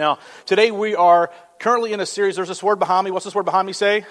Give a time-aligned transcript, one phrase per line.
[0.00, 2.36] Now, today we are currently in a series.
[2.36, 3.10] There's this word behind me.
[3.10, 4.06] What's this word behind me say?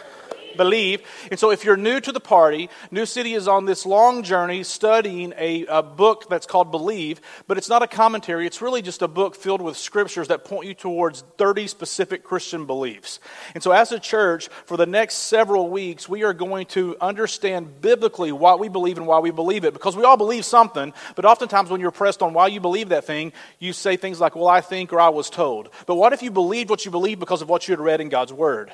[0.60, 1.02] Believe.
[1.32, 4.64] And so, if you're new to the party, New City is on this long journey
[4.64, 8.46] studying a, a, book that's called Believe, but it's not a commentary.
[8.46, 12.66] It's really just a book filled with scriptures that point you towards 30 specific Christian
[12.66, 13.22] beliefs.
[13.56, 17.80] And so, as a church, for the next several weeks, we are going to understand
[17.82, 21.24] biblically what we believe and why we believe it, because we all believe something, but
[21.24, 24.50] oftentimes when you're pressed on why you believe that thing, you say things like, Well,
[24.50, 25.70] I think or I was told.
[25.88, 28.10] But what if you believed what you believe because of what you had read in
[28.10, 28.72] God's Word?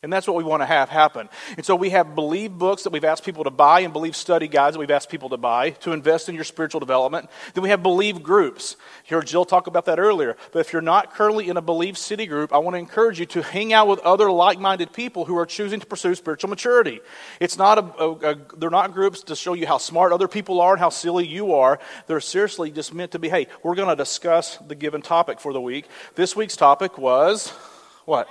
[0.00, 1.28] And that's what we want to have happen.
[1.56, 4.46] And so we have believe books that we've asked people to buy and believe study
[4.46, 7.28] guides that we've asked people to buy to invest in your spiritual development.
[7.54, 8.76] Then we have believe groups.
[9.08, 10.36] You heard Jill talk about that earlier.
[10.52, 13.26] But if you're not currently in a believe city group, I want to encourage you
[13.26, 17.00] to hang out with other like-minded people who are choosing to pursue spiritual maturity.
[17.40, 20.60] It's not a, a, a they're not groups to show you how smart other people
[20.60, 21.80] are and how silly you are.
[22.06, 25.52] They're seriously just meant to be, hey, we're going to discuss the given topic for
[25.52, 25.86] the week.
[26.14, 27.48] This week's topic was
[28.04, 28.28] what?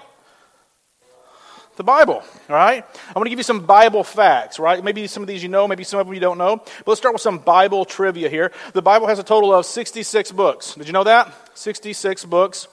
[1.78, 2.84] The Bible, all right?
[3.08, 4.84] I'm going to give you some Bible facts, right?
[4.84, 6.58] Maybe some of these you know, maybe some of them you don't know.
[6.58, 8.52] But let's start with some Bible trivia here.
[8.74, 10.74] The Bible has a total of 66 books.
[10.74, 11.34] Did you know that?
[11.58, 12.68] 66 books.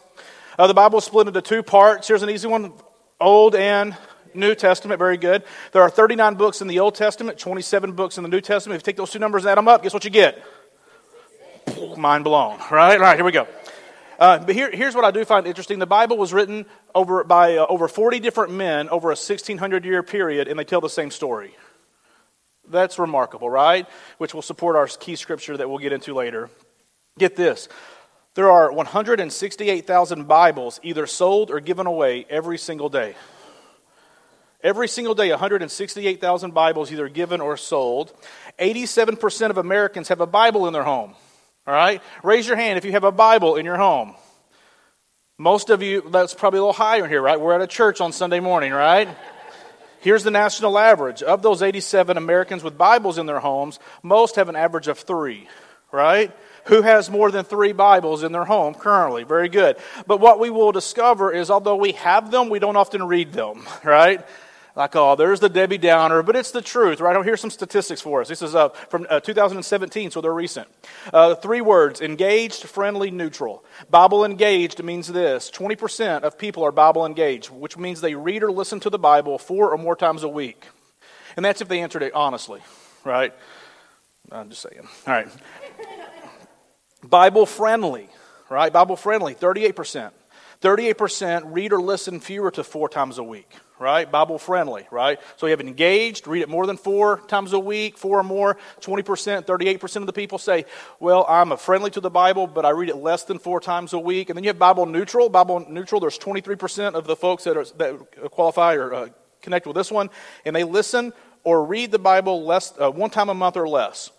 [0.59, 2.09] Uh, the Bible is split into two parts.
[2.09, 2.73] Here's an easy one
[3.21, 3.97] Old and
[4.33, 4.99] New Testament.
[4.99, 5.45] Very good.
[5.73, 8.77] There are 39 books in the Old Testament, 27 books in the New Testament.
[8.77, 10.43] If you take those two numbers and add them up, guess what you get?
[11.97, 12.95] Mind blown, right?
[12.95, 13.47] All right, here we go.
[14.19, 15.79] Uh, but here, here's what I do find interesting.
[15.79, 20.03] The Bible was written over, by uh, over 40 different men over a 1600 year
[20.03, 21.55] period, and they tell the same story.
[22.69, 23.87] That's remarkable, right?
[24.19, 26.49] Which will support our key scripture that we'll get into later.
[27.19, 27.69] Get this
[28.35, 33.15] there are 168,000 Bibles either sold or given away every single day.
[34.61, 38.13] Every single day, 168,000 Bibles either given or sold.
[38.59, 41.15] 87% of Americans have a Bible in their home.
[41.67, 42.03] All right?
[42.23, 44.15] Raise your hand if you have a Bible in your home.
[45.39, 47.41] Most of you, that's probably a little higher here, right?
[47.41, 49.09] We're at a church on Sunday morning, right?
[50.01, 51.23] Here's the national average.
[51.23, 55.49] Of those 87 Americans with Bibles in their homes, most have an average of three,
[55.91, 56.31] right?
[56.67, 59.25] Who has more than three Bibles in their home currently?
[59.25, 59.77] Very good.
[60.07, 63.67] But what we will discover is although we have them, we don't often read them,
[63.85, 64.25] right?
[64.77, 67.25] Like, oh, there's the Debbie Downer, but it's the truth, right?
[67.25, 68.29] Here's some statistics for us.
[68.29, 70.67] This is uh, from uh, 2017, so they're recent.
[71.13, 73.65] Uh, three words engaged, friendly, neutral.
[73.89, 78.51] Bible engaged means this 20% of people are Bible engaged, which means they read or
[78.51, 80.67] listen to the Bible four or more times a week.
[81.37, 82.61] And that's if they answered it honestly,
[83.05, 83.33] right?
[84.33, 84.89] I'm just saying.
[85.07, 85.29] All right.
[87.05, 88.09] Bible friendly,
[88.49, 88.73] right?
[88.73, 90.11] Bible friendly, 38%.
[90.63, 94.11] 38% read or listen fewer to four times a week right?
[94.11, 95.19] Bible friendly, right?
[95.37, 98.57] So you have engaged, read it more than four times a week, four or more.
[98.81, 100.65] 20%, 38% of the people say,
[101.01, 103.93] well, I'm a friendly to the Bible, but I read it less than four times
[103.93, 104.31] a week.
[104.31, 105.29] And then you have Bible neutral.
[105.29, 109.09] Bible neutral, there's 23% of the folks that, are, that qualify or uh,
[109.43, 110.11] connect with this one,
[110.45, 111.13] and they listen
[111.43, 114.11] or read the Bible less, uh, one time a month or less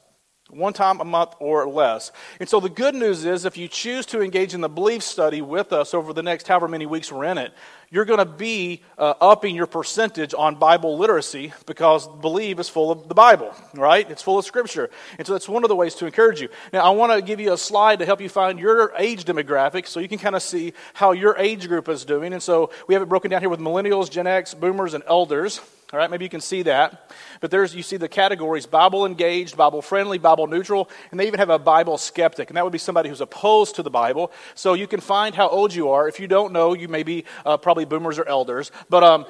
[0.50, 2.12] one time a month or less.
[2.40, 5.42] And so the good news is if you choose to engage in the belief study
[5.42, 7.52] with us over the next however many weeks we're in it,
[7.90, 12.92] you're going to be uh, upping your percentage on Bible literacy because believe is full
[12.92, 14.10] of the Bible, right?
[14.10, 14.90] It's full of Scripture.
[15.18, 16.50] And so that's one of the ways to encourage you.
[16.74, 19.88] Now, I want to give you a slide to help you find your age demographic
[19.88, 22.34] so you can kind of see how your age group is doing.
[22.34, 25.60] And so we have it broken down here with millennials, Gen X, boomers, and elders.
[25.94, 27.12] All right, maybe you can see that.
[27.42, 31.40] But there's you see the categories Bible engaged, Bible friendly, Bible neutral, and they even
[31.40, 32.50] have a Bible skeptic.
[32.50, 34.32] And that would be somebody who's opposed to the Bible.
[34.56, 36.08] So you can find how old you are.
[36.08, 38.72] If you don't know, you may be uh, probably boomers or elders.
[38.90, 39.26] But um,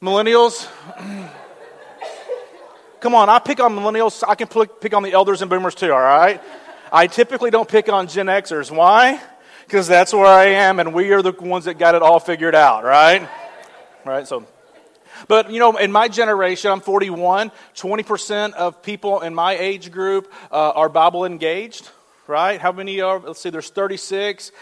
[0.00, 0.68] millennials,
[3.00, 4.22] come on, I pick on millennials.
[4.26, 6.40] I can pick on the elders and boomers too, all right?
[6.92, 8.70] I typically don't pick on Gen Xers.
[8.70, 9.20] Why?
[9.66, 12.54] Because that's where I am, and we are the ones that got it all figured
[12.54, 13.28] out, right?
[14.04, 14.46] Right, so
[15.28, 20.32] but, you know, in my generation, I'm 41, 20% of people in my age group
[20.50, 21.88] uh, are Bible engaged
[22.30, 22.60] right?
[22.60, 24.52] How many are, let's see, there's 36%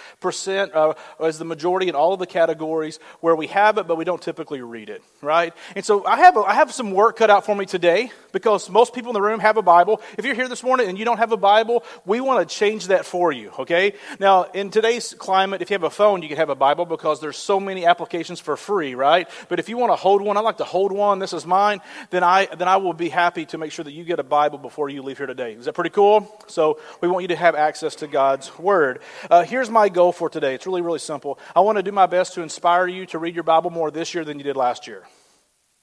[0.74, 4.04] uh, as the majority in all of the categories where we have it, but we
[4.04, 5.52] don't typically read it, right?
[5.76, 8.68] And so I have, a, I have some work cut out for me today because
[8.70, 10.00] most people in the room have a Bible.
[10.16, 12.88] If you're here this morning and you don't have a Bible, we want to change
[12.88, 13.92] that for you, okay?
[14.18, 17.20] Now, in today's climate, if you have a phone, you can have a Bible because
[17.20, 19.28] there's so many applications for free, right?
[19.48, 21.80] But if you want to hold one, I like to hold one, this is mine,
[22.10, 24.58] then I, then I will be happy to make sure that you get a Bible
[24.58, 25.52] before you leave here today.
[25.52, 26.34] Is that pretty cool?
[26.46, 29.00] So we want you to have access to God's Word.
[29.30, 30.54] Uh, here's my goal for today.
[30.54, 31.38] It's really, really simple.
[31.54, 34.14] I want to do my best to inspire you to read your Bible more this
[34.14, 35.04] year than you did last year.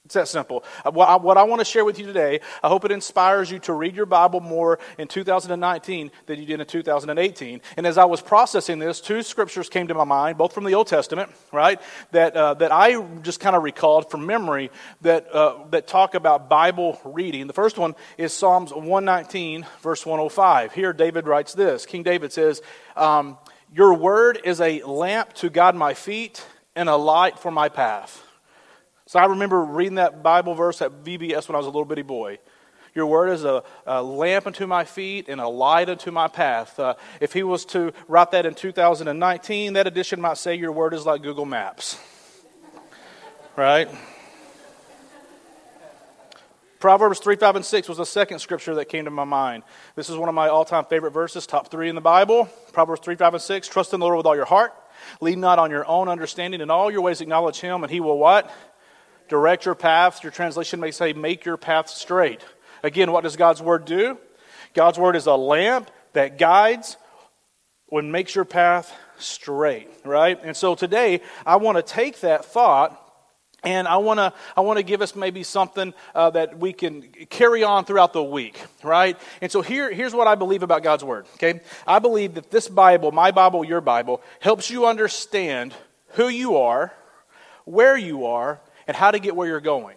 [0.06, 0.62] It's that simple.
[0.84, 3.50] Uh, what I, what I, want to share with you today, I hope it inspires
[3.50, 7.60] you to read your Bible more in 2019 than you did in 2018.
[7.76, 10.74] And as I was processing this, two scriptures came to my mind, both from the
[10.74, 11.80] Old Testament, right?
[12.12, 14.70] That, uh, that I just kind of recalled from memory
[15.00, 17.48] that, uh, that talk about Bible reading.
[17.48, 20.72] The first one is Psalms 119, verse 105.
[20.72, 22.62] Here, David writes this King David says,
[22.94, 23.38] um,
[23.74, 28.22] Your word is a lamp to guide my feet and a light for my path.
[29.08, 32.02] So I remember reading that Bible verse at VBS when I was a little bitty
[32.02, 32.38] boy.
[32.92, 36.80] Your word is a, a lamp unto my feet and a light unto my path.
[36.80, 40.92] Uh, if he was to write that in 2019, that edition might say, Your word
[40.92, 42.00] is like Google Maps.
[43.54, 43.88] right?
[46.80, 49.62] Proverbs 3, 5, and 6 was the second scripture that came to my mind.
[49.94, 52.48] This is one of my all time favorite verses, top three in the Bible.
[52.72, 53.68] Proverbs 3, 5, and 6.
[53.68, 54.74] Trust in the Lord with all your heart.
[55.20, 56.60] Lean not on your own understanding.
[56.60, 58.50] In all your ways acknowledge him, and he will what?
[59.28, 60.22] Direct your paths.
[60.22, 62.42] Your translation may say, make your path straight.
[62.82, 64.18] Again, what does God's word do?
[64.74, 66.96] God's word is a lamp that guides
[67.90, 70.38] and makes your path straight, right?
[70.42, 73.02] And so today, I want to take that thought
[73.62, 77.02] and I want to I want to give us maybe something uh, that we can
[77.30, 79.18] carry on throughout the week, right?
[79.40, 81.26] And so here here's what I believe about God's word.
[81.34, 85.74] Okay, I believe that this Bible, my Bible, your Bible, helps you understand
[86.10, 86.94] who you are,
[87.64, 89.96] where you are, and how to get where you're going.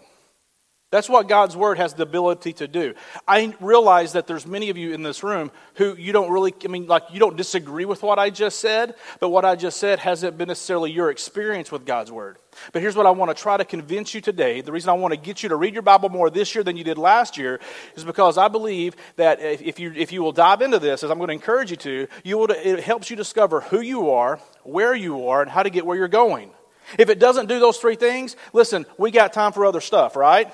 [0.92, 2.96] That's what God's word has the ability to do.
[3.28, 6.68] I realize that there's many of you in this room who you don't really, I
[6.68, 10.00] mean, like you don't disagree with what I just said, but what I just said
[10.00, 12.38] hasn't been necessarily your experience with God's word.
[12.74, 14.62] But here's what I want to try to convince you today.
[14.62, 16.76] The reason I want to get you to read your Bible more this year than
[16.76, 17.60] you did last year
[17.96, 21.20] is because I believe that if you, if you will dive into this, as I'm
[21.20, 24.96] going to encourage you to, you will, it helps you discover who you are, where
[24.96, 26.50] you are, and how to get where you're going.
[26.98, 30.52] If it doesn't do those three things, listen, we got time for other stuff, right?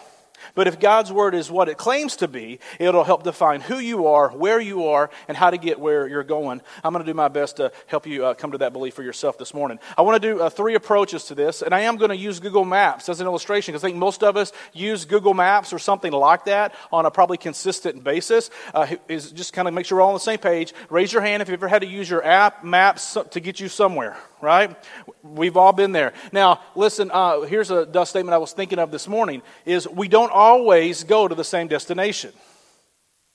[0.54, 4.08] But if God's word is what it claims to be, it'll help define who you
[4.08, 6.62] are, where you are, and how to get where you're going.
[6.84, 9.04] I'm going to do my best to help you uh, come to that belief for
[9.04, 9.80] yourself this morning.
[9.98, 12.40] I want to do uh, three approaches to this, and I am going to use
[12.40, 15.80] Google Maps as an illustration because I think most of us use Google Maps or
[15.80, 18.50] something like that on a probably consistent basis.
[18.74, 20.74] Uh, is just kind of make sure we're all on the same page.
[20.90, 23.68] Raise your hand if you've ever had to use your app maps to get you
[23.68, 24.76] somewhere right?
[25.24, 26.14] We've all been there.
[26.32, 30.25] Now, listen, uh, here's a statement I was thinking of this morning is we don't
[30.32, 32.34] always go to the same destination,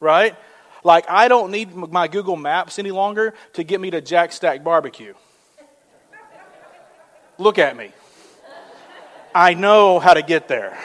[0.01, 0.37] right?
[0.83, 4.65] Like, I don't need my Google Maps any longer to get me to Jack Stack
[4.65, 5.15] Barbecue.
[7.39, 7.93] Look at me.
[9.35, 10.77] I know how to get there,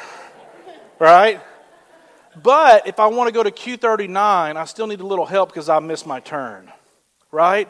[1.00, 1.42] right?
[2.42, 4.18] But if I want to go to Q39,
[4.56, 6.72] I still need a little help because I missed my turn,
[7.32, 7.70] right?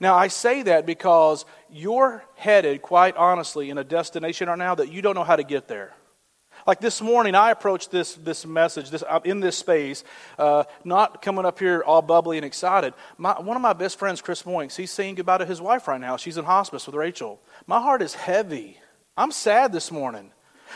[0.00, 4.92] Now, I say that because you're headed, quite honestly, in a destination right now that
[4.92, 5.92] you don't know how to get there.
[6.68, 10.04] Like this morning, I approached this, this message this, in this space,
[10.38, 12.92] uh, not coming up here all bubbly and excited.
[13.16, 15.98] My, one of my best friends, Chris Moinks, he's saying goodbye to his wife right
[15.98, 16.18] now.
[16.18, 17.40] She's in hospice with Rachel.
[17.66, 18.76] My heart is heavy.
[19.16, 20.30] I'm sad this morning.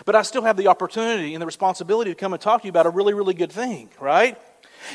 [0.06, 2.70] But I still have the opportunity and the responsibility to come and talk to you
[2.70, 4.38] about a really, really good thing, right?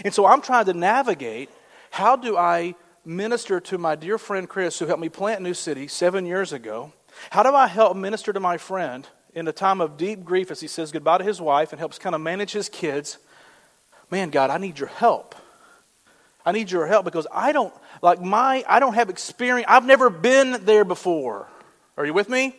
[0.03, 1.51] And so I'm trying to navigate
[1.91, 2.73] how do I
[3.05, 6.91] minister to my dear friend Chris, who helped me plant New City seven years ago?
[7.29, 9.07] How do I help minister to my friend
[9.37, 11.99] in a time of deep grief as he says goodbye to his wife and helps
[11.99, 13.19] kind of manage his kids?
[14.09, 15.35] Man, God, I need your help.
[16.43, 19.67] I need your help because I don't like my I don't have experience.
[19.69, 21.47] I've never been there before.
[21.97, 22.55] Are you with me?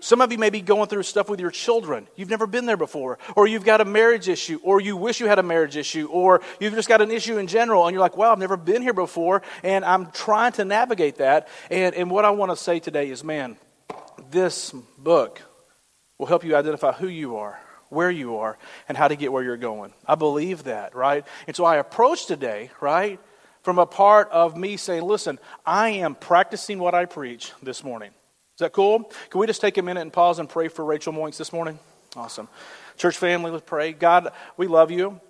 [0.00, 2.06] Some of you may be going through stuff with your children.
[2.14, 3.18] You've never been there before.
[3.34, 6.42] Or you've got a marriage issue, or you wish you had a marriage issue, or
[6.60, 8.92] you've just got an issue in general, and you're like, well, I've never been here
[8.92, 11.48] before, and I'm trying to navigate that.
[11.70, 13.56] And, and what I want to say today is, man,
[14.30, 15.40] this book
[16.18, 17.58] will help you identify who you are,
[17.88, 18.58] where you are,
[18.88, 19.92] and how to get where you're going.
[20.06, 21.24] I believe that, right?
[21.46, 23.20] And so I approach today, right,
[23.62, 28.10] from a part of me saying, listen, I am practicing what I preach this morning.
[28.10, 29.10] Is that cool?
[29.30, 31.78] Can we just take a minute and pause and pray for Rachel Moinks this morning?
[32.16, 32.48] Awesome.
[32.96, 33.92] Church family, let's pray.
[33.92, 35.20] God, we love you.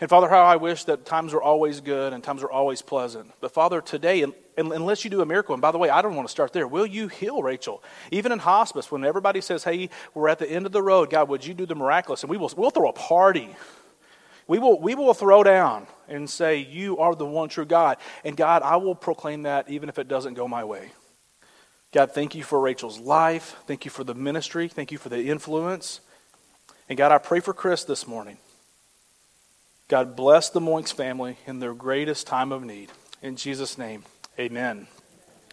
[0.00, 3.30] And Father, how I wish that times were always good and times were always pleasant.
[3.40, 4.24] But Father, today,
[4.56, 6.66] unless you do a miracle, and by the way, I don't want to start there,
[6.66, 7.82] will you heal Rachel?
[8.10, 11.28] Even in hospice, when everybody says, hey, we're at the end of the road, God,
[11.28, 12.22] would you do the miraculous?
[12.24, 13.54] And we will we'll throw a party.
[14.46, 17.96] We will, we will throw down and say, You are the one true God.
[18.24, 20.92] And God, I will proclaim that even if it doesn't go my way.
[21.92, 23.56] God, thank you for Rachel's life.
[23.66, 24.68] Thank you for the ministry.
[24.68, 26.00] Thank you for the influence.
[26.88, 28.36] And God, I pray for Chris this morning.
[29.94, 32.90] God, bless the Moinks family in their greatest time of need.
[33.22, 34.02] In Jesus' name,
[34.36, 34.88] amen.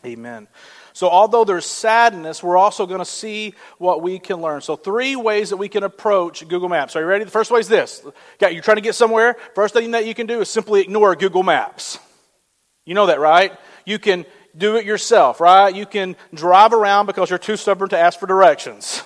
[0.03, 0.47] Amen.
[0.93, 4.61] So, although there's sadness, we're also going to see what we can learn.
[4.61, 6.95] So, three ways that we can approach Google Maps.
[6.95, 7.23] Are you ready?
[7.23, 8.03] The first way is this.
[8.41, 9.35] Okay, you're trying to get somewhere.
[9.53, 11.99] First thing that you can do is simply ignore Google Maps.
[12.83, 13.55] You know that, right?
[13.85, 14.25] You can
[14.57, 15.75] do it yourself, right?
[15.75, 19.03] You can drive around because you're too stubborn to ask for directions.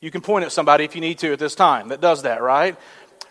[0.00, 2.40] You can point at somebody if you need to at this time that does that,
[2.40, 2.76] right?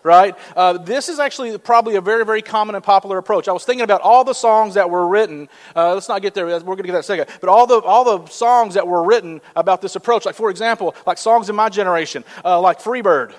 [0.06, 0.38] Right?
[0.56, 3.48] Uh, this is actually probably a very, very common and popular approach.
[3.48, 5.50] I was thinking about all the songs that were written.
[5.76, 6.46] Uh, let's not get there.
[6.46, 7.28] We're going to get that a second.
[7.42, 10.94] But all the, all the songs that were written about this approach, like, for example,
[11.08, 13.34] like songs in my generation, uh, like Freebird.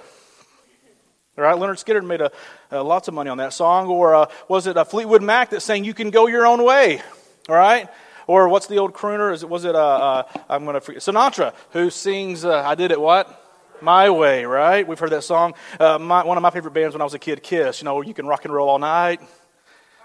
[1.37, 1.57] Right?
[1.57, 2.33] Lynyrd Skynyrd made a,
[2.73, 3.87] uh, lots of money on that song.
[3.87, 7.01] Or uh, was it a Fleetwood Mac that sang, You Can Go Your Own Way?
[7.49, 7.89] All right?
[8.27, 9.33] Or what's the old crooner?
[9.33, 12.75] Is it, was it, uh, uh, I'm going to forget, Sinatra, who sings, uh, I
[12.75, 13.45] Did It What?
[13.81, 14.87] My Way, right?
[14.87, 15.55] We've heard that song.
[15.79, 17.81] Uh, my, one of my favorite bands when I was a kid, Kiss.
[17.81, 19.21] You know, you can rock and roll all night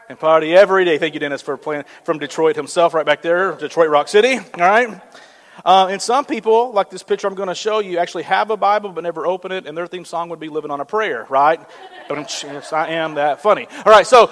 [0.10, 0.98] and party every day.
[0.98, 4.38] Thank you, Dennis, for playing from Detroit himself, right back there, Detroit Rock City.
[4.38, 5.02] All right.
[5.64, 8.58] Uh, and some people, like this picture I'm going to show you, actually have a
[8.58, 11.28] Bible but never open it, and their theme song would be "Living on a Prayer,"
[11.30, 11.60] right?
[12.10, 13.68] yes, I am that funny.
[13.86, 14.32] All right, so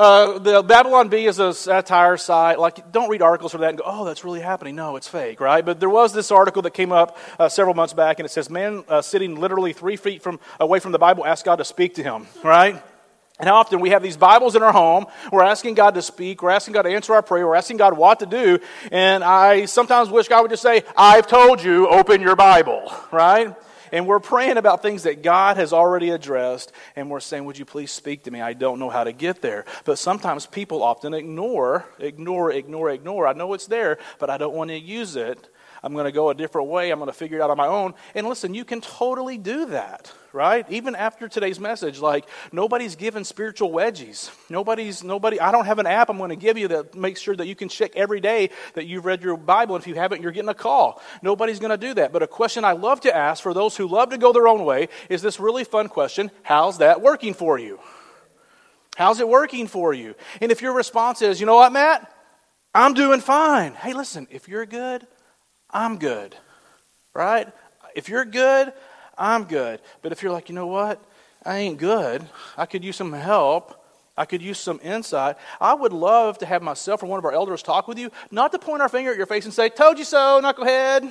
[0.00, 2.58] uh, the Babylon Bee is a satire site.
[2.58, 4.74] Like, don't read articles for that and go, oh, that's really happening.
[4.74, 5.62] No, it's fake, right?
[5.62, 8.48] But there was this article that came up uh, several months back, and it says,
[8.48, 11.96] man uh, sitting literally three feet from away from the Bible asked God to speak
[11.96, 12.82] to him, right?
[13.38, 16.48] And often we have these Bibles in our home, we're asking God to speak, we're
[16.48, 18.58] asking God to answer our prayer, we're asking God what to do,
[18.90, 23.54] and I sometimes wish God would just say, I've told you, open your Bible, right?
[23.92, 27.64] And we're praying about things that God has already addressed, and we're saying, Would you
[27.64, 28.40] please speak to me?
[28.40, 29.64] I don't know how to get there.
[29.84, 33.26] But sometimes people often ignore, ignore, ignore, ignore.
[33.26, 35.48] I know it's there, but I don't want to use it.
[35.82, 36.90] I'm going to go a different way.
[36.90, 37.94] I'm going to figure it out on my own.
[38.14, 40.70] And listen, you can totally do that, right?
[40.70, 44.30] Even after today's message, like nobody's given spiritual wedgies.
[44.50, 47.34] Nobody's, nobody, I don't have an app I'm going to give you that makes sure
[47.34, 49.74] that you can check every day that you've read your Bible.
[49.74, 51.00] And if you haven't, you're getting a call.
[51.22, 52.12] Nobody's going to do that.
[52.12, 54.64] But a question I love to ask for those who love to go their own
[54.64, 57.80] way is this really fun question How's that working for you?
[58.96, 60.14] How's it working for you?
[60.42, 62.12] And if your response is, you know what, Matt?
[62.74, 63.72] I'm doing fine.
[63.72, 65.06] Hey, listen, if you're good,
[65.72, 66.36] I'm good.
[67.14, 67.48] Right?
[67.94, 68.72] If you're good,
[69.18, 69.80] I'm good.
[70.02, 71.02] But if you're like, you know what?
[71.44, 72.28] I ain't good.
[72.56, 73.76] I could use some help.
[74.16, 75.36] I could use some insight.
[75.60, 78.52] I would love to have myself or one of our elders talk with you, not
[78.52, 81.10] to point our finger at your face and say, Told you so, knucklehead.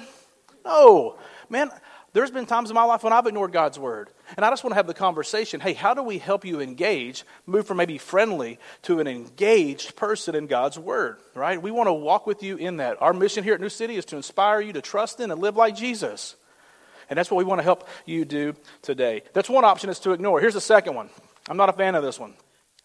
[0.63, 1.17] No.
[1.49, 1.71] Man,
[2.13, 4.09] there's been times in my life when I've ignored God's word.
[4.35, 7.23] And I just want to have the conversation hey, how do we help you engage,
[7.45, 11.61] move from maybe friendly to an engaged person in God's word, right?
[11.61, 13.01] We want to walk with you in that.
[13.01, 15.57] Our mission here at New City is to inspire you to trust in and live
[15.57, 16.35] like Jesus.
[17.09, 19.23] And that's what we want to help you do today.
[19.33, 20.39] That's one option is to ignore.
[20.39, 21.09] Here's the second one.
[21.47, 22.33] I'm not a fan of this one.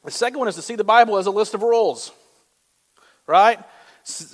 [0.05, 2.11] The second one is to see the Bible as a list of rules,
[3.27, 3.59] right?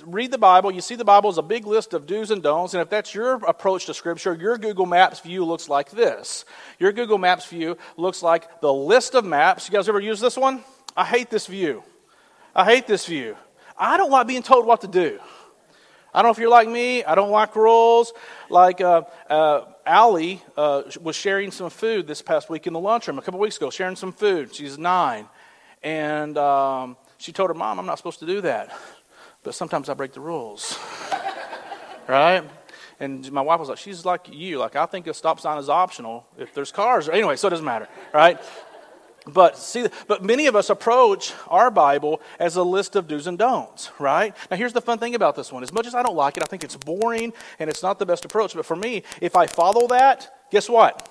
[0.05, 2.73] Read the Bible, you see the Bible is a big list of do's and don'ts,
[2.73, 6.43] and if that's your approach to Scripture, your Google Maps view looks like this.
[6.77, 9.69] Your Google Maps view looks like the list of maps.
[9.69, 10.63] You guys ever use this one?
[10.95, 11.83] I hate this view.
[12.53, 13.37] I hate this view.
[13.77, 15.19] I don't like being told what to do.
[16.13, 17.05] I don't know if you're like me.
[17.05, 18.11] I don't like rules.
[18.49, 23.17] Like uh, uh, Allie uh, was sharing some food this past week in the lunchroom
[23.17, 24.53] a couple weeks ago, sharing some food.
[24.53, 25.27] She's nine.
[25.81, 28.77] And um, she told her mom, I'm not supposed to do that
[29.43, 30.77] but sometimes I break the rules.
[32.07, 32.43] right?
[32.99, 34.59] And my wife was like, she's like you.
[34.59, 37.09] Like, I think a stop sign is optional if there's cars.
[37.09, 38.39] Anyway, so it doesn't matter, right?
[39.25, 43.37] But see, but many of us approach our Bible as a list of do's and
[43.37, 44.35] don'ts, right?
[44.49, 45.63] Now, here's the fun thing about this one.
[45.63, 48.05] As much as I don't like it, I think it's boring and it's not the
[48.05, 48.55] best approach.
[48.55, 51.07] But for me, if I follow that, guess what?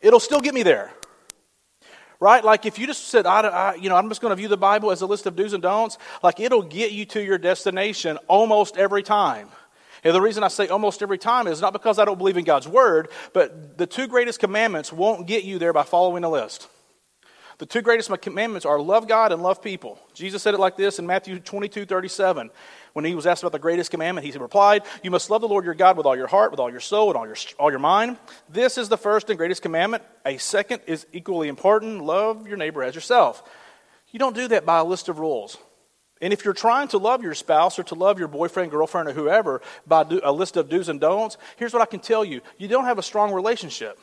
[0.00, 0.92] It'll still get me there
[2.20, 2.44] right?
[2.44, 4.56] Like if you just said, I, I, you know, I'm just going to view the
[4.56, 8.18] Bible as a list of do's and don'ts, like it'll get you to your destination
[8.26, 9.48] almost every time.
[10.04, 12.44] And the reason I say almost every time is not because I don't believe in
[12.44, 16.68] God's word, but the two greatest commandments won't get you there by following a list.
[17.58, 19.98] The two greatest commandments are love God and love people.
[20.14, 22.50] Jesus said it like this in Matthew 22 37.
[22.92, 25.64] When he was asked about the greatest commandment, he replied, You must love the Lord
[25.64, 27.80] your God with all your heart, with all your soul, and all your, all your
[27.80, 28.16] mind.
[28.48, 30.04] This is the first and greatest commandment.
[30.24, 33.42] A second is equally important love your neighbor as yourself.
[34.12, 35.58] You don't do that by a list of rules.
[36.20, 39.12] And if you're trying to love your spouse or to love your boyfriend, girlfriend, or
[39.12, 42.68] whoever by a list of do's and don'ts, here's what I can tell you you
[42.68, 43.98] don't have a strong relationship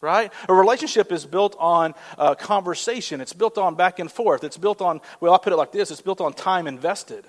[0.00, 0.32] right?
[0.48, 3.20] A relationship is built on uh, conversation.
[3.20, 4.44] It's built on back and forth.
[4.44, 7.24] It's built on, well, I'll put it like this it's built on time invested,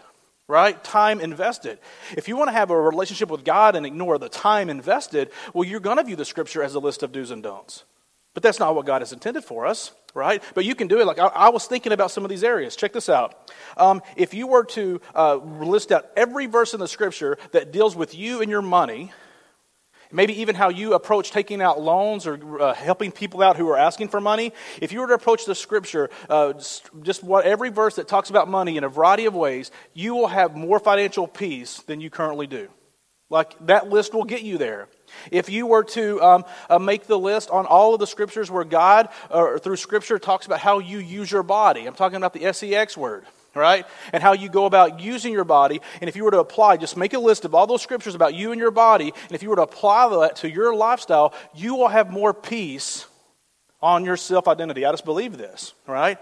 [0.47, 0.81] right?
[0.83, 1.79] Time invested.
[2.15, 5.63] If you want to have a relationship with God and ignore the time invested, well,
[5.63, 7.83] you're going to view the scripture as a list of do's and don'ts.
[8.33, 10.43] But that's not what God has intended for us, right?
[10.53, 11.07] But you can do it.
[11.07, 12.75] Like I, I was thinking about some of these areas.
[12.75, 13.51] Check this out.
[13.77, 17.95] Um, if you were to uh, list out every verse in the scripture that deals
[17.95, 19.11] with you and your money,
[20.11, 23.77] maybe even how you approach taking out loans or uh, helping people out who are
[23.77, 24.53] asking for money.
[24.81, 26.53] If you were to approach the scripture, uh,
[27.01, 30.27] just what every verse that talks about money in a variety of ways, you will
[30.27, 32.69] have more financial peace than you currently do.
[33.29, 34.87] Like that list will get you there.
[35.31, 38.63] If you were to um, uh, make the list on all of the scriptures where
[38.63, 42.53] God, or through scripture, talks about how you use your body, I'm talking about the
[42.53, 43.25] sex word,
[43.57, 43.85] right?
[44.13, 45.81] And how you go about using your body.
[45.99, 48.35] And if you were to apply, just make a list of all those scriptures about
[48.35, 51.75] you and your body, and if you were to apply that to your lifestyle, you
[51.75, 53.05] will have more peace
[53.81, 54.85] on your self identity.
[54.85, 56.17] I just believe this, right?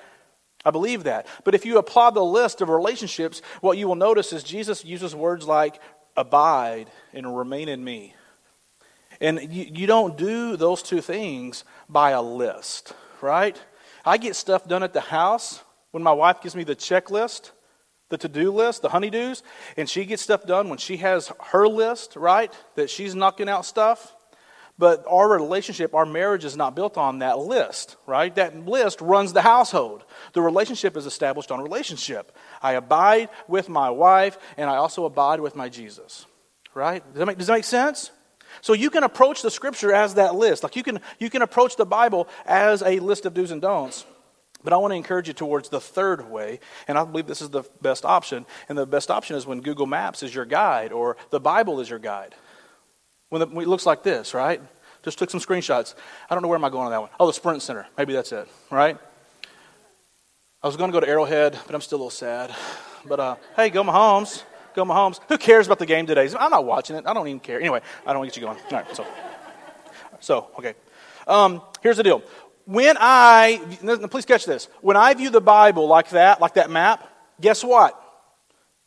[0.63, 1.27] I believe that.
[1.43, 5.13] But if you apply the list of relationships, what you will notice is Jesus uses
[5.13, 5.79] words like
[6.17, 8.15] abide and remain in me.
[9.21, 13.59] And you, you don't do those two things by a list, right?
[14.03, 15.63] I get stuff done at the house
[15.95, 17.51] when my wife gives me the checklist,
[18.09, 19.43] the to do list, the honeydews,
[19.77, 22.53] and she gets stuff done when she has her list, right?
[22.75, 24.13] That she's knocking out stuff.
[24.77, 28.35] But our relationship, our marriage is not built on that list, right?
[28.35, 30.03] That list runs the household.
[30.33, 32.35] The relationship is established on relationship.
[32.61, 36.25] I abide with my wife, and I also abide with my Jesus,
[36.73, 37.01] right?
[37.13, 38.11] Does that make, does that make sense?
[38.59, 40.61] So you can approach the scripture as that list.
[40.61, 44.05] Like you can, you can approach the Bible as a list of do's and don'ts.
[44.65, 47.51] But I want to encourage you towards the third way, and I believe this is
[47.51, 48.47] the best option.
[48.67, 51.89] And the best option is when Google Maps is your guide or the Bible is
[51.89, 52.33] your guide.
[53.29, 54.59] When, the, when it looks like this, right?
[55.03, 55.93] Just took some screenshots.
[56.29, 57.11] I don't know where am I going on that one.
[57.19, 57.85] Oh, the Sprint Center.
[57.95, 58.97] Maybe that's it, right?
[60.63, 62.53] I was going to go to Arrowhead, but I'm still a little sad.
[63.05, 64.41] But uh, hey, go Mahomes.
[64.73, 65.19] Go Mahomes.
[65.29, 66.27] Who cares about the game today?
[66.39, 67.05] I'm not watching it.
[67.05, 67.59] I don't even care.
[67.59, 68.63] Anyway, I don't want to get you going.
[68.71, 69.05] All right, so,
[70.19, 70.73] so okay.
[71.27, 72.23] Um, here's the deal.
[72.65, 73.61] When I,
[74.09, 74.67] please catch this.
[74.81, 77.07] When I view the Bible like that, like that map,
[77.39, 77.99] guess what?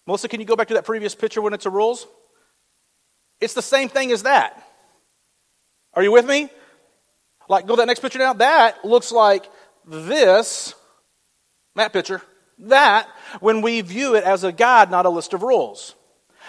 [0.06, 2.06] Melissa, can you go back to that previous picture when it's a rules?
[3.40, 4.64] It's the same thing as that.
[5.94, 6.48] Are you with me?
[7.48, 8.32] Like, go to that next picture now.
[8.32, 9.48] That looks like
[9.86, 10.74] this,
[11.76, 12.20] that picture,
[12.58, 13.08] that
[13.40, 15.94] when we view it as a guide, not a list of rules.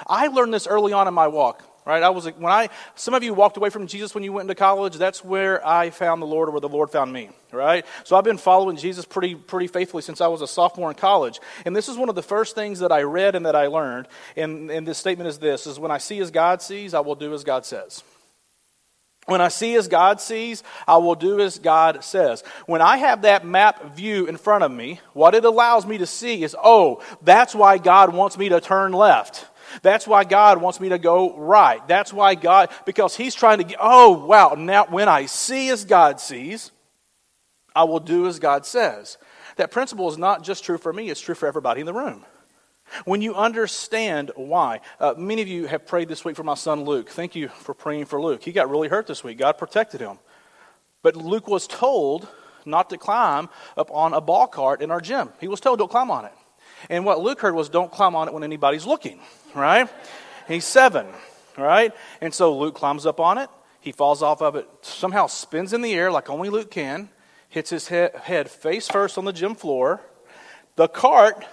[0.08, 1.64] I learned this early on in my walk.
[1.90, 2.04] Right?
[2.04, 4.54] I was when I some of you walked away from Jesus when you went into
[4.54, 4.96] college.
[4.96, 7.32] That's where I found the Lord, or where the Lord found me.
[7.52, 7.84] Right?
[8.04, 11.40] So I've been following Jesus pretty pretty faithfully since I was a sophomore in college.
[11.66, 14.08] And this is one of the first things that I read and that I learned.
[14.38, 17.16] And, and this statement is this: is when I see as God sees, I will
[17.16, 18.04] do as God says.
[19.26, 22.44] When I see as God sees, I will do as God says.
[22.68, 26.06] When I have that map view in front of me, what it allows me to
[26.06, 29.48] see is, oh, that's why God wants me to turn left.
[29.82, 31.86] That's why God wants me to go right.
[31.88, 35.86] That's why God, because He's trying to get, oh, wow, now when I see as
[35.86, 36.72] God sees,
[37.76, 39.18] I will do as God says.
[39.58, 42.26] That principle is not just true for me, it's true for everybody in the room.
[43.06, 46.86] When you understand why, uh, many of you have prayed this week for my son
[46.86, 47.10] Luke.
[47.10, 48.44] Thank you for praying for Luke.
[48.44, 49.38] He got really hurt this week.
[49.38, 50.18] God protected him.
[51.04, 52.28] But Luke was told
[52.66, 55.30] not to climb up on a ball cart in our gym.
[55.40, 56.34] He was told, don't climb on it.
[56.90, 59.20] And what Luke heard was, don't climb on it when anybody's looking,
[59.56, 59.90] right?
[60.48, 61.08] He's seven,
[61.58, 61.92] right?
[62.22, 63.50] And so Luke climbs up on it.
[63.82, 67.10] He falls off of it, somehow spins in the air like only Luke can,
[67.48, 70.02] hits his head face first on the gym floor.
[70.76, 71.46] The cart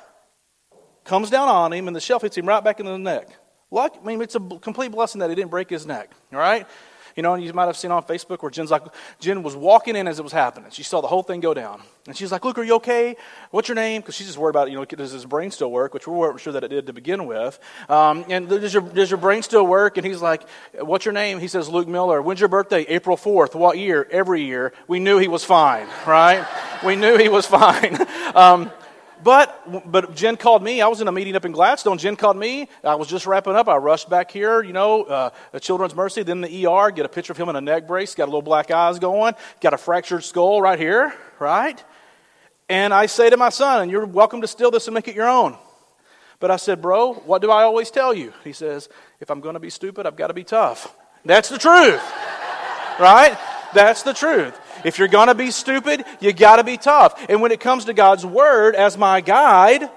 [1.04, 3.28] comes down on him, and the shelf hits him right back in the neck.
[3.70, 6.66] Luck, I mean, it's a complete blessing that he didn't break his neck, all right?
[7.16, 8.82] You know, and you might have seen on Facebook where Jen's like,
[9.20, 10.70] Jen was walking in as it was happening.
[10.70, 11.80] She saw the whole thing go down.
[12.06, 13.16] And she's like, Luke, are you okay?
[13.50, 14.02] What's your name?
[14.02, 15.94] Because she's just worried about, you know, does his brain still work?
[15.94, 17.58] Which we weren't sure that it did to begin with.
[17.88, 19.96] Um, and does your, does your brain still work?
[19.96, 20.46] And he's like,
[20.78, 21.40] what's your name?
[21.40, 22.20] He says, Luke Miller.
[22.20, 22.82] When's your birthday?
[22.82, 23.54] April 4th.
[23.54, 24.06] What year?
[24.10, 24.74] Every year.
[24.86, 26.46] We knew he was fine, right?
[26.84, 27.98] we knew he was fine.
[28.34, 28.70] Um,
[29.26, 30.80] but, but Jen called me.
[30.80, 31.98] I was in a meeting up in Gladstone.
[31.98, 32.68] Jen called me.
[32.84, 33.66] I was just wrapping up.
[33.66, 37.32] I rushed back here, you know, uh, Children's Mercy, then the ER, get a picture
[37.32, 40.22] of him in a neck brace, got a little black eyes going, got a fractured
[40.22, 41.82] skull right here, right?
[42.68, 45.16] And I say to my son, and you're welcome to steal this and make it
[45.16, 45.58] your own.
[46.38, 48.32] But I said, bro, what do I always tell you?
[48.44, 50.94] He says, if I'm going to be stupid, I've got to be tough.
[51.24, 52.00] That's the truth,
[53.00, 53.36] right?
[53.74, 54.56] That's the truth.
[54.84, 57.24] If you're going to be stupid, you got to be tough.
[57.28, 59.90] And when it comes to God's word as my guide,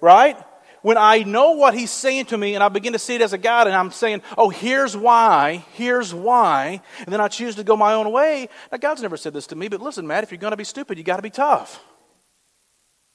[0.00, 0.36] right?
[0.82, 3.32] When I know what he's saying to me and I begin to see it as
[3.32, 7.64] a guide and I'm saying, oh, here's why, here's why, and then I choose to
[7.64, 8.50] go my own way.
[8.70, 10.64] Now, God's never said this to me, but listen, Matt, if you're going to be
[10.64, 11.82] stupid, you got to be tough.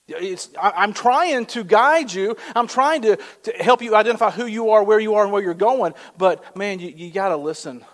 [0.08, 2.36] It's, I'm trying to guide you.
[2.56, 5.44] I'm trying to, to help you identify who you are, where you are, and where
[5.44, 5.94] you're going.
[6.18, 7.86] But man, you, you got to listen.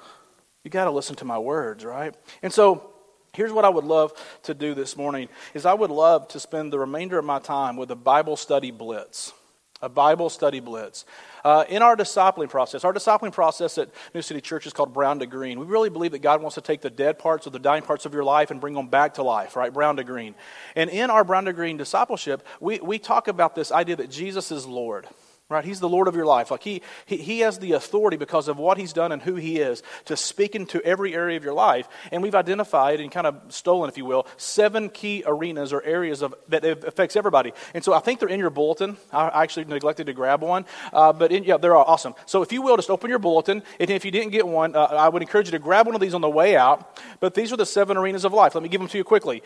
[0.63, 2.15] You got to listen to my words, right?
[2.41, 2.94] And so
[3.35, 6.71] Here's what I would love to do this morning is I would love to spend
[6.71, 9.33] the remainder of my time with a Bible study blitz.
[9.81, 11.05] A Bible study blitz.
[11.43, 15.19] Uh, in our discipling process, our discipling process at New City Church is called Brown
[15.19, 15.59] to Green.
[15.59, 18.05] We really believe that God wants to take the dead parts or the dying parts
[18.05, 19.71] of your life and bring them back to life, right?
[19.71, 20.33] Brown to Green.
[20.75, 24.49] And in our Brown to Green discipleship, we, we talk about this idea that Jesus
[24.49, 25.07] is Lord
[25.47, 25.63] right?
[25.63, 26.49] He's the lord of your life.
[26.49, 29.59] Like he, he he has the authority because of what he's done and who he
[29.59, 31.87] is to speak into every area of your life.
[32.11, 36.23] And we've identified and kind of stolen if you will seven key arenas or areas
[36.23, 37.53] of that affects everybody.
[37.75, 38.97] And so i think they're in your bulletin.
[39.11, 40.65] I actually neglected to grab one.
[40.91, 42.15] Uh, but in, yeah they're awesome.
[42.25, 43.61] So if you will just open your bulletin.
[43.79, 46.01] And if you didn't get one uh, i would encourage you to grab one of
[46.01, 46.99] these on the way out.
[47.19, 48.55] But these are the seven arenas of life.
[48.55, 49.43] Let me give them to you quickly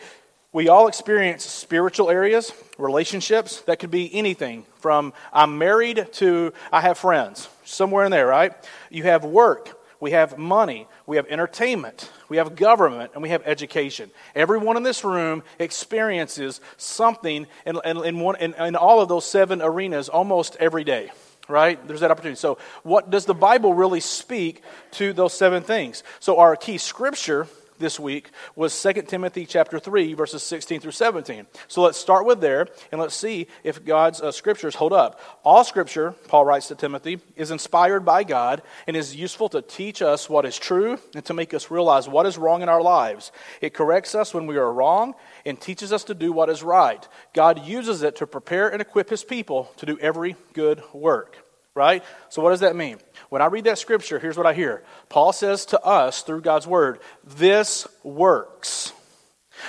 [0.52, 6.80] we all experience spiritual areas, relationships that could be anything from I'm married to I
[6.80, 8.52] have friends, somewhere in there, right?
[8.90, 13.42] You have work, we have money, we have entertainment, we have government, and we have
[13.46, 14.10] education.
[14.34, 19.24] Everyone in this room experiences something in, in, in, one, in, in all of those
[19.24, 21.10] seven arenas almost every day
[21.48, 21.84] right?
[21.88, 22.38] There's that opportunity.
[22.38, 26.04] So, what does the Bible really speak to those seven things?
[26.20, 27.48] So, our key scripture
[27.80, 31.46] this week was 2 Timothy chapter 3 verses 16 through 17.
[31.66, 35.20] So let's start with there and let's see if God's uh, scriptures hold up.
[35.44, 40.02] All scripture, Paul writes to Timothy, is inspired by God and is useful to teach
[40.02, 43.32] us what is true and to make us realize what is wrong in our lives.
[43.60, 45.14] It corrects us when we are wrong
[45.44, 47.06] and teaches us to do what is right.
[47.34, 51.36] God uses it to prepare and equip his people to do every good work
[51.74, 52.02] right?
[52.28, 52.98] So, what does that mean?
[53.28, 56.66] When I read that scripture, here's what I hear Paul says to us through God's
[56.66, 58.92] word, this works.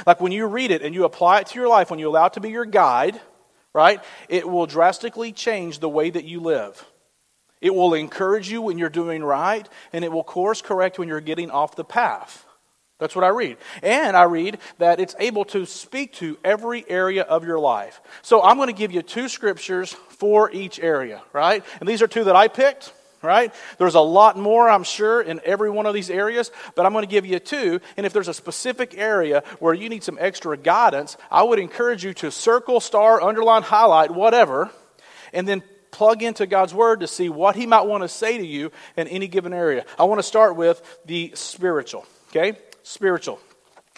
[0.06, 2.28] Like when you read it and you apply it to your life, when you allow
[2.28, 3.20] it to be your guide,
[3.74, 6.86] right, it will drastically change the way that you live.
[7.60, 11.22] It will encourage you when you're doing right, and it will course correct when you're
[11.22, 12.46] getting off the path.
[13.02, 13.58] That's what I read.
[13.82, 18.00] And I read that it's able to speak to every area of your life.
[18.22, 21.66] So I'm going to give you two scriptures for each area, right?
[21.80, 23.52] And these are two that I picked, right?
[23.80, 27.02] There's a lot more, I'm sure, in every one of these areas, but I'm going
[27.02, 27.82] to give you two.
[27.98, 32.04] And if there's a specific area where you need some extra guidance, I would encourage
[32.06, 34.70] you to circle, star, underline, highlight, whatever,
[35.34, 38.46] and then plug into God's Word to see what He might want to say to
[38.46, 39.86] you in any given area.
[39.98, 42.60] I want to start with the spiritual, okay?
[42.92, 43.40] Spiritual.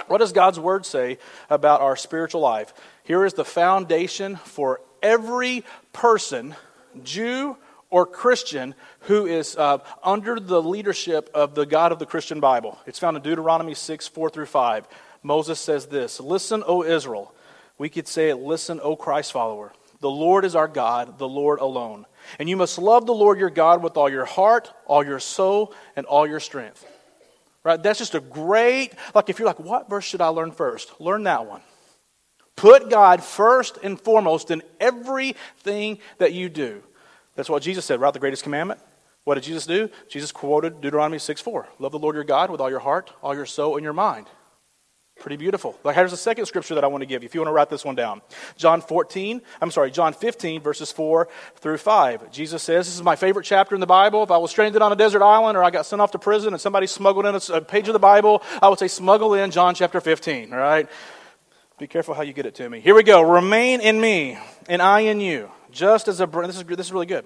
[0.07, 1.17] What does God's word say
[1.49, 2.73] about our spiritual life?
[3.03, 6.55] Here is the foundation for every person,
[7.03, 7.57] Jew
[7.89, 12.79] or Christian, who is uh, under the leadership of the God of the Christian Bible.
[12.85, 14.87] It's found in Deuteronomy 6 4 through 5.
[15.21, 17.33] Moses says this Listen, O Israel.
[17.77, 19.73] We could say it, Listen, O Christ follower.
[19.99, 22.05] The Lord is our God, the Lord alone.
[22.39, 25.73] And you must love the Lord your God with all your heart, all your soul,
[25.95, 26.85] and all your strength.
[27.63, 27.81] Right?
[27.81, 30.99] That's just a great, like if you're like, what verse should I learn first?
[30.99, 31.61] Learn that one.
[32.55, 36.83] Put God first and foremost in everything that you do.
[37.35, 38.13] That's what Jesus said, right?
[38.13, 38.79] The greatest commandment.
[39.23, 39.89] What did Jesus do?
[40.09, 41.67] Jesus quoted Deuteronomy 6 4.
[41.79, 44.27] Love the Lord your God with all your heart, all your soul, and your mind.
[45.23, 45.79] Pretty beautiful.
[45.85, 47.53] Like, here's the second scripture that I want to give you if you want to
[47.53, 48.21] write this one down.
[48.57, 52.29] John 14, I'm sorry, John 15, verses 4 through 5.
[52.29, 54.23] Jesus says, This is my favorite chapter in the Bible.
[54.23, 56.51] If I was stranded on a desert island or I got sent off to prison
[56.51, 59.75] and somebody smuggled in a page of the Bible, I would say, Smuggle in John
[59.75, 60.89] chapter 15, all right?
[61.79, 62.81] Be careful how you get it to me.
[62.81, 63.21] Here we go.
[63.21, 65.49] Remain in me, and I in you.
[65.71, 67.23] Just as a this is this is really good.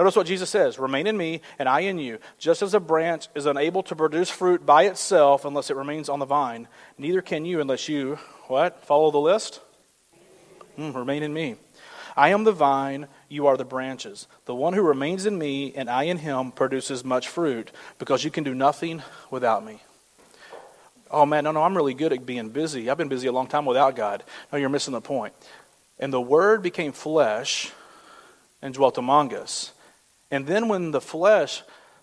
[0.00, 2.20] Notice what Jesus says Remain in me, and I in you.
[2.38, 6.20] Just as a branch is unable to produce fruit by itself unless it remains on
[6.20, 8.82] the vine, neither can you unless you, what?
[8.86, 9.60] Follow the list?
[10.78, 11.56] Mm, remain in me.
[12.16, 14.26] I am the vine, you are the branches.
[14.46, 18.30] The one who remains in me and I in him produces much fruit, because you
[18.30, 19.82] can do nothing without me.
[21.10, 22.88] Oh man, no, no, I'm really good at being busy.
[22.88, 24.24] I've been busy a long time without God.
[24.50, 25.34] No, you're missing the point.
[25.98, 27.70] And the Word became flesh
[28.62, 29.74] and dwelt among us.
[30.30, 31.62] And then when the flesh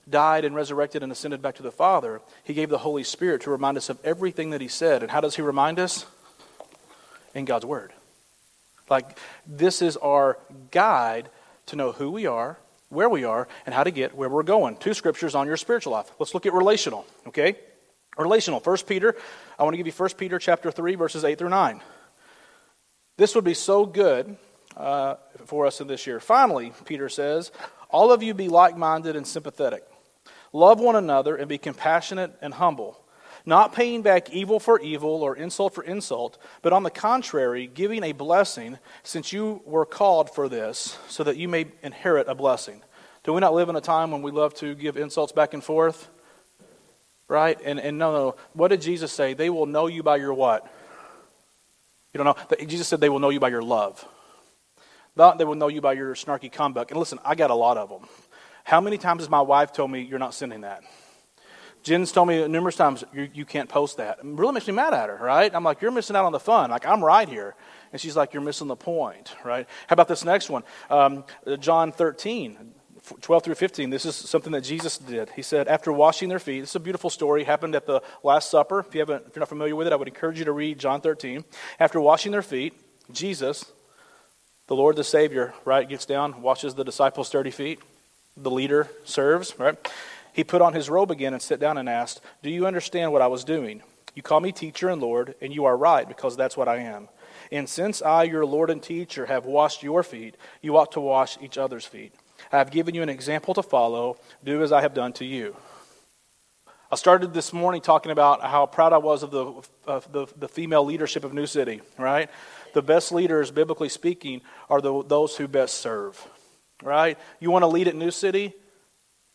[0.10, 3.50] died and resurrected and ascended back to the Father, he gave the Holy Spirit to
[3.50, 5.02] remind us of everything that he said.
[5.02, 6.06] And how does he remind us?
[7.34, 7.94] In God's Word.
[8.90, 10.40] Like, this is our
[10.72, 11.30] guide
[11.68, 12.58] to know who we are,
[12.90, 14.78] where we are, and how to get where we're going.
[14.78, 16.10] Two scriptures on your spiritual life.
[16.20, 17.58] Let's look at relational, okay?
[18.18, 18.60] Relational.
[18.60, 19.16] First Peter,
[19.60, 21.82] I want to give you First Peter chapter 3, verses 8 through 9.
[23.18, 24.38] This would be so good
[24.76, 26.20] uh, for us in this year.
[26.20, 27.52] Finally, Peter says,
[27.90, 29.84] all of you be like minded and sympathetic.
[30.54, 33.00] Love one another and be compassionate and humble,
[33.46, 38.04] not paying back evil for evil or insult for insult, but on the contrary, giving
[38.04, 42.82] a blessing, since you were called for this, so that you may inherit a blessing.
[43.24, 45.64] Do we not live in a time when we love to give insults back and
[45.64, 46.10] forth?
[47.28, 47.60] Right?
[47.64, 48.36] And, and no, no.
[48.54, 49.34] What did Jesus say?
[49.34, 50.66] They will know you by your what?
[52.14, 52.66] You don't know.
[52.66, 54.06] Jesus said they will know you by your love.
[55.18, 56.92] Not they will know you by your snarky conduct.
[56.92, 58.08] And listen, I got a lot of them.
[58.64, 60.84] How many times has my wife told me you're not sending that?
[61.84, 64.20] Jen's told me numerous times you, you can't post that.
[64.20, 65.54] It really makes me mad at her, right?
[65.56, 66.70] I'm like, you're missing out on the fun.
[66.70, 67.56] Like, I'm right here.
[67.94, 69.66] And she's like, you're missing the point, right?
[69.88, 70.64] How about this next one?
[70.90, 71.24] Um,
[71.60, 72.74] John 13,
[73.22, 73.90] 12 through 15.
[73.90, 75.30] This is something that Jesus did.
[75.30, 77.46] He said, after washing their feet, this is a beautiful story.
[77.46, 78.82] Happened at the Last Supper.
[78.82, 80.80] If, you haven't, if you're not familiar with it, I would encourage you to read
[80.80, 81.46] John 13.
[81.80, 82.74] After washing their feet,
[83.14, 83.72] Jesus,
[84.68, 87.80] the Lord the Savior, right, gets down, washes the disciples' dirty feet.
[88.36, 89.76] The leader serves, right?
[90.34, 93.22] He put on his robe again and sat down and asked, Do you understand what
[93.22, 93.82] I was doing?
[94.14, 97.08] You call me teacher and Lord, and you are right, because that's what I am.
[97.52, 101.38] And since I, your Lord and teacher, have washed your feet, you ought to wash
[101.42, 102.14] each other's feet.
[102.52, 104.18] I have given you an example to follow.
[104.44, 105.56] Do as I have done to you.
[106.92, 109.54] I started this morning talking about how proud I was of the,
[109.86, 112.30] of the, the female leadership of New City, right?
[112.74, 116.26] The best leaders, biblically speaking, are the, those who best serve,
[116.84, 117.18] right?
[117.40, 118.54] You want to lead at New City?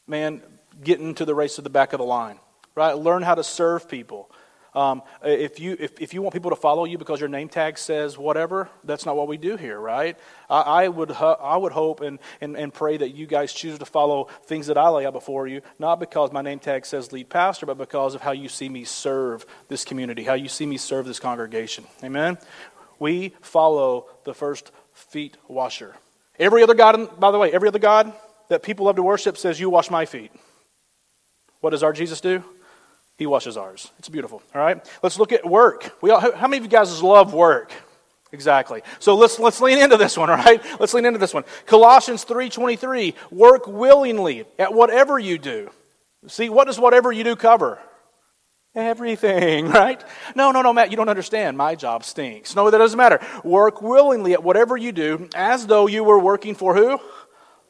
[0.07, 0.43] Man,
[0.83, 2.39] get into the race to the back of the line,
[2.75, 2.97] right?
[2.97, 4.31] Learn how to serve people.
[4.75, 7.77] Um, if, you, if, if you want people to follow you because your name tag
[7.77, 10.17] says whatever, that's not what we do here, right?
[10.49, 13.85] I, I would, I would hope and, and, and pray that you guys choose to
[13.85, 17.29] follow things that I lay out before you, not because my name tag says lead
[17.29, 20.79] pastor, but because of how you see me serve this community, how you see me
[20.79, 21.85] serve this congregation.
[22.03, 22.39] Amen?
[22.99, 25.95] We follow the first feet washer.
[26.39, 28.13] Every other God, by the way, every other God
[28.49, 30.33] that people love to worship says, You wash my feet.
[31.61, 32.43] What does our Jesus do?
[33.19, 33.91] He washes ours.
[33.99, 34.43] It's beautiful.
[34.55, 34.85] All right.
[35.03, 35.97] Let's look at work.
[36.03, 37.73] We all, how many of you guys love work?
[38.33, 38.83] Exactly.
[38.99, 40.31] So let's let's lean into this one.
[40.31, 40.61] All right.
[40.81, 41.45] Let's lean into this one.
[41.67, 43.15] Colossians three twenty three.
[43.31, 45.71] Work willingly at whatever you do.
[46.29, 47.79] See, what does whatever you do cover?
[48.75, 50.03] Everything, right?
[50.35, 51.57] No, no, no, Matt, you don't understand.
[51.57, 52.57] My job stinks.
[52.57, 53.21] No, that doesn't matter.
[53.45, 56.99] Work willingly at whatever you do, as though you were working for who?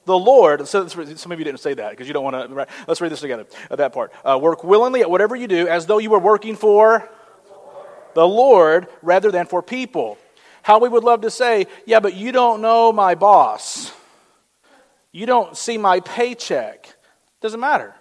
[0.04, 2.54] the Lord, so some of you didn't say that because you don't want to.
[2.54, 2.68] Right?
[2.88, 3.46] Let's read this together.
[3.70, 4.12] Uh, that part.
[4.24, 7.08] Uh, work willingly at whatever you do, as though you were working for
[8.14, 10.18] the Lord rather than for people.
[10.62, 13.92] How we would love to say, yeah, but you don't know my boss.
[15.12, 16.94] You don't see my paycheck.
[17.40, 17.94] Doesn't matter.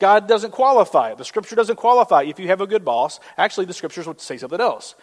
[0.00, 1.18] God doesn't qualify it.
[1.18, 3.20] The scripture doesn't qualify if you have a good boss.
[3.36, 4.94] Actually, the scriptures would say something else.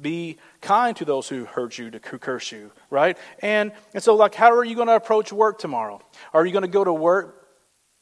[0.00, 3.18] Be kind to those who hurt you, to who curse you, right?
[3.40, 6.00] And, and so, like, how are you going to approach work tomorrow?
[6.32, 7.46] Are you going to go to work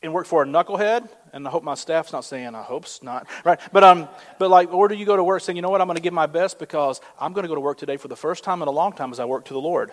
[0.03, 1.09] and work for a knucklehead?
[1.33, 3.59] And I hope my staff's not saying I hope's not, right?
[3.73, 5.87] But um, but like, or do you go to work saying, you know what, I'm
[5.87, 8.17] going to give my best because I'm going to go to work today for the
[8.17, 9.93] first time in a long time as I work to the Lord.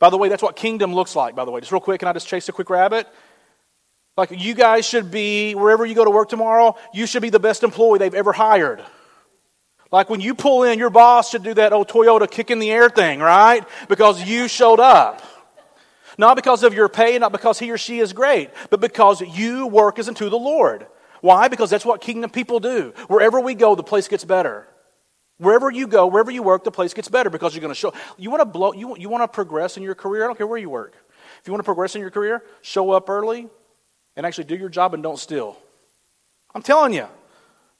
[0.00, 1.36] By the way, that's what kingdom looks like.
[1.36, 3.06] By the way, just real quick, can I just chase a quick rabbit?
[4.16, 6.76] Like, you guys should be wherever you go to work tomorrow.
[6.92, 8.82] You should be the best employee they've ever hired.
[9.92, 12.70] Like when you pull in, your boss should do that old Toyota kick in the
[12.70, 13.62] air thing, right?
[13.88, 15.22] Because you showed up.
[16.16, 19.66] Not because of your pay, not because he or she is great, but because you
[19.66, 20.86] work as unto the Lord.
[21.20, 21.48] Why?
[21.48, 22.94] Because that's what kingdom people do.
[23.06, 24.66] Wherever we go, the place gets better.
[25.38, 27.92] Wherever you go, wherever you work, the place gets better because you're going to show.
[28.16, 28.72] You want to blow.
[28.72, 30.24] You, you want to progress in your career.
[30.24, 30.94] I don't care where you work.
[31.40, 33.48] If you want to progress in your career, show up early,
[34.16, 35.56] and actually do your job and don't steal.
[36.54, 37.06] I'm telling you.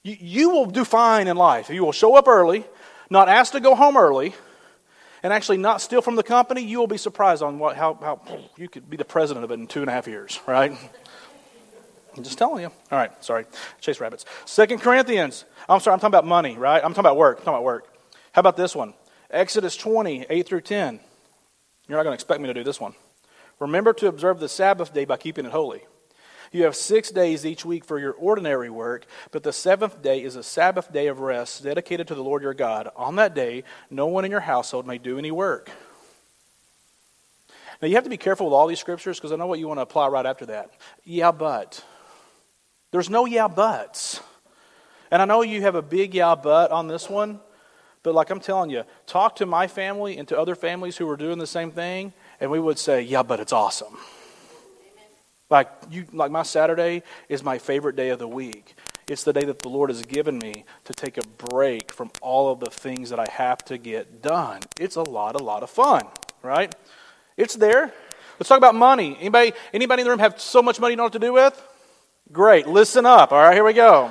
[0.02, 1.70] You, you will do fine in life.
[1.70, 2.64] You will show up early,
[3.10, 4.34] not ask to go home early,
[5.22, 6.62] and actually not steal from the company.
[6.62, 8.20] You will be surprised on what, how, how
[8.56, 10.72] you could be the president of it in two and a half years, right?
[12.16, 12.66] I'm just telling you.
[12.66, 13.46] All right, sorry.
[13.80, 14.24] Chase rabbits.
[14.44, 15.44] Second Corinthians.
[15.68, 16.82] I'm sorry, I'm talking about money, right?
[16.84, 17.38] I'm talking about work.
[17.38, 17.86] I'm talking about work.
[18.32, 18.94] How about this one?
[19.30, 21.00] Exodus 20, 8 through 10.
[21.88, 22.94] You're not going to expect me to do this one.
[23.60, 25.82] Remember to observe the Sabbath day by keeping it holy.
[26.52, 30.36] You have six days each week for your ordinary work, but the seventh day is
[30.36, 32.90] a Sabbath day of rest dedicated to the Lord your God.
[32.94, 35.70] On that day, no one in your household may do any work.
[37.80, 39.66] Now, you have to be careful with all these scriptures because I know what you
[39.66, 40.70] want to apply right after that.
[41.04, 41.82] Yeah, but.
[42.92, 44.20] There's no yeah, buts.
[45.10, 47.40] And I know you have a big yeah, but on this one,
[48.02, 51.16] but like I'm telling you, talk to my family and to other families who are
[51.16, 53.96] doing the same thing, and we would say, yeah, but it's awesome.
[55.52, 58.74] Like you like my Saturday is my favorite day of the week.
[59.06, 62.50] It's the day that the Lord has given me to take a break from all
[62.50, 64.62] of the things that I have to get done.
[64.80, 66.06] It's a lot, a lot of fun,
[66.42, 66.74] right?
[67.36, 67.92] It's there.
[68.38, 69.14] Let's talk about money.
[69.20, 71.62] Anybody, anybody in the room have so much money you know what to do with?
[72.32, 72.66] Great.
[72.66, 73.30] Listen up.
[73.30, 74.10] All right, here we go.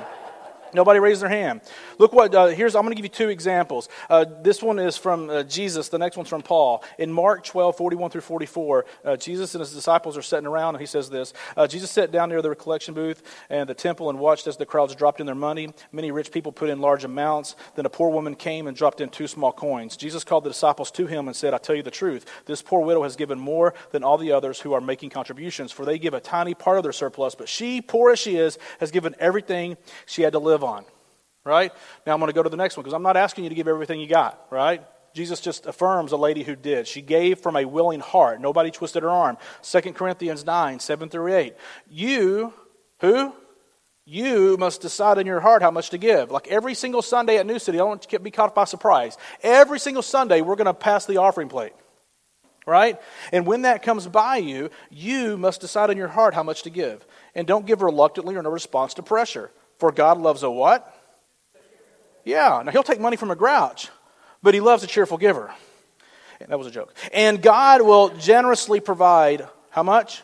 [0.72, 1.60] Nobody raised their hand.
[1.98, 3.88] Look what, uh, here's, I'm going to give you two examples.
[4.08, 6.82] Uh, this one is from uh, Jesus, the next one's from Paul.
[6.98, 10.80] In Mark 12, 41 through 44, uh, Jesus and his disciples are sitting around, and
[10.80, 14.18] he says this uh, Jesus sat down near the collection booth and the temple and
[14.18, 15.72] watched as the crowds dropped in their money.
[15.92, 17.56] Many rich people put in large amounts.
[17.74, 19.96] Then a poor woman came and dropped in two small coins.
[19.96, 22.80] Jesus called the disciples to him and said, I tell you the truth, this poor
[22.80, 26.14] widow has given more than all the others who are making contributions, for they give
[26.14, 29.76] a tiny part of their surplus, but she, poor as she is, has given everything
[30.06, 30.84] she had to live on.
[31.44, 31.72] Right?
[32.06, 33.56] Now I'm going to go to the next one because I'm not asking you to
[33.56, 34.82] give everything you got, right?
[35.14, 36.86] Jesus just affirms a lady who did.
[36.86, 38.40] She gave from a willing heart.
[38.40, 39.36] Nobody twisted her arm.
[39.62, 41.54] 2 Corinthians 9, 7 through 8.
[41.90, 42.52] You,
[43.00, 43.32] who?
[44.04, 46.30] You must decide in your heart how much to give.
[46.30, 49.16] Like every single Sunday at New City, I don't want to be caught by surprise.
[49.42, 51.72] Every single Sunday, we're going to pass the offering plate.
[52.64, 53.00] Right?
[53.32, 56.70] And when that comes by you, you must decide in your heart how much to
[56.70, 57.04] give.
[57.34, 59.50] And don't give reluctantly or in a response to pressure.
[59.78, 60.96] For God loves a what?
[62.24, 62.62] Yeah.
[62.64, 63.88] Now, He'll take money from a grouch,
[64.42, 65.52] but He loves a cheerful giver.
[66.48, 66.94] That was a joke.
[67.12, 70.22] And God will generously provide how much?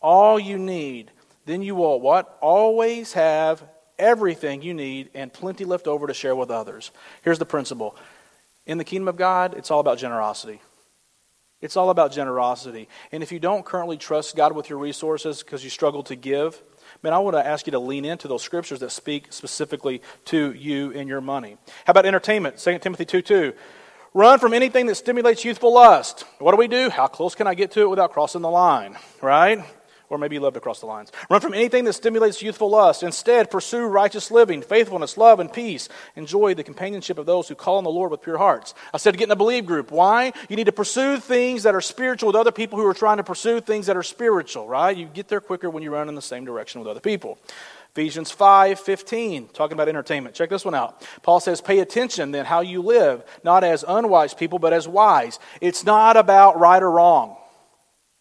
[0.00, 1.10] All you need.
[1.44, 2.38] Then you will what?
[2.40, 3.62] Always have
[3.98, 6.90] everything you need and plenty left over to share with others.
[7.22, 7.96] Here's the principle
[8.66, 10.60] in the kingdom of God, it's all about generosity.
[11.60, 12.88] It's all about generosity.
[13.10, 16.60] And if you don't currently trust God with your resources because you struggle to give,
[17.02, 20.52] man, I want to ask you to lean into those scriptures that speak specifically to
[20.52, 21.56] you and your money.
[21.84, 22.58] How about entertainment?
[22.58, 23.52] 2 Timothy 2 2.
[24.14, 26.24] Run from anything that stimulates youthful lust.
[26.38, 26.90] What do we do?
[26.90, 28.96] How close can I get to it without crossing the line?
[29.20, 29.62] Right?
[30.10, 31.12] Or maybe you love to cross the lines.
[31.28, 33.02] Run from anything that stimulates youthful lust.
[33.02, 35.90] Instead, pursue righteous living, faithfulness, love, and peace.
[36.16, 38.72] Enjoy the companionship of those who call on the Lord with pure hearts.
[38.94, 39.90] I said get in a believe group.
[39.90, 40.32] Why?
[40.48, 43.24] You need to pursue things that are spiritual with other people who are trying to
[43.24, 44.96] pursue things that are spiritual, right?
[44.96, 47.38] You get there quicker when you run in the same direction with other people.
[47.92, 50.34] Ephesians 5 15, talking about entertainment.
[50.34, 51.06] Check this one out.
[51.22, 55.38] Paul says, Pay attention then how you live, not as unwise people, but as wise.
[55.60, 57.36] It's not about right or wrong,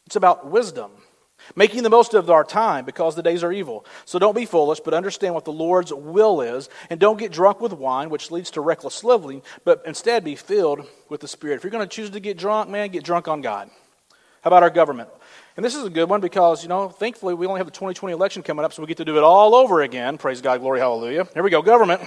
[0.06, 0.91] it's about wisdom
[1.56, 3.86] making the most of our time because the days are evil.
[4.06, 7.62] So don't be foolish, but understand what the Lord's will is, and don't get drunk
[7.62, 11.56] with wine, which leads to reckless living, but instead be filled with the Spirit.
[11.56, 13.70] If you're going to choose to get drunk, man, get drunk on God.
[14.42, 15.10] How about our government?
[15.56, 18.14] And this is a good one because, you know, thankfully we only have the 2020
[18.14, 20.18] election coming up, so we get to do it all over again.
[20.18, 21.28] Praise God, glory, hallelujah.
[21.34, 22.02] Here we go, government.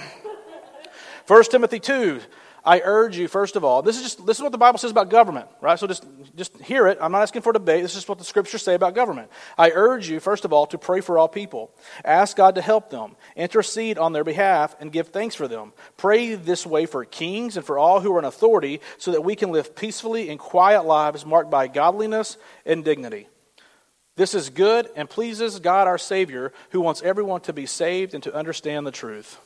[1.27, 2.21] 1 Timothy 2
[2.63, 4.91] I urge you, first of all, this is just this is what the Bible says
[4.91, 5.79] about government, right?
[5.79, 6.99] So just just hear it.
[7.01, 7.81] I'm not asking for debate.
[7.81, 9.31] This is what the scriptures say about government.
[9.57, 11.71] I urge you, first of all, to pray for all people.
[12.05, 15.73] Ask God to help them, intercede on their behalf, and give thanks for them.
[15.97, 19.35] Pray this way for kings and for all who are in authority, so that we
[19.35, 23.27] can live peacefully and quiet lives marked by godliness and dignity.
[24.17, 28.21] This is good and pleases God our Savior, who wants everyone to be saved and
[28.23, 29.39] to understand the truth.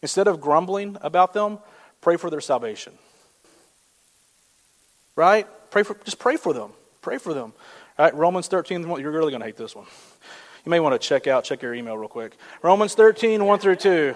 [0.00, 1.58] Instead of grumbling about them,
[2.00, 2.92] Pray for their salvation.
[5.16, 5.46] Right?
[5.70, 6.72] Pray for just pray for them.
[7.02, 7.52] Pray for them.
[7.98, 9.86] All right, Romans 13, you're really going to hate this one.
[10.64, 12.36] You may want to check out, check your email real quick.
[12.62, 14.14] Romans 13, 1 through 2.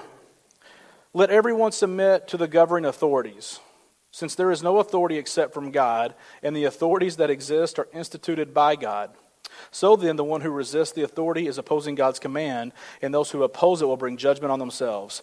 [1.13, 3.61] Let everyone submit to the governing authorities,
[4.11, 8.53] since there is no authority except from God, and the authorities that exist are instituted
[8.53, 9.11] by God.
[9.71, 13.43] So then, the one who resists the authority is opposing God's command, and those who
[13.43, 15.23] oppose it will bring judgment on themselves.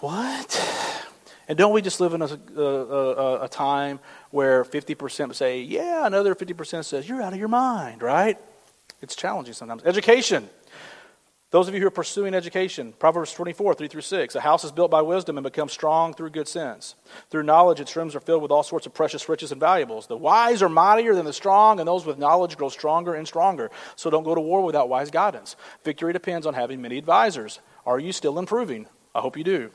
[0.00, 1.06] What?
[1.48, 6.34] And don't we just live in a, a, a time where 50% say, yeah, another
[6.34, 8.36] 50% says, you're out of your mind, right?
[9.00, 9.84] It's challenging sometimes.
[9.84, 10.48] Education.
[11.52, 14.34] Those of you who are pursuing education, Proverbs 24, 3 through 6.
[14.34, 16.96] A house is built by wisdom and becomes strong through good sense.
[17.30, 20.08] Through knowledge, its rooms are filled with all sorts of precious riches and valuables.
[20.08, 23.70] The wise are mightier than the strong, and those with knowledge grow stronger and stronger.
[23.94, 25.54] So don't go to war without wise guidance.
[25.84, 27.60] Victory depends on having many advisors.
[27.86, 28.86] Are you still improving?
[29.14, 29.70] I hope you do.